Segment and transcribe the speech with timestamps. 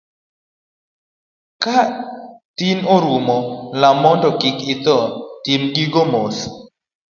[1.63, 1.75] Ka
[2.57, 3.37] tin orumo,
[3.81, 4.97] lam mondo kiki itho,
[5.43, 6.37] tim giki mos.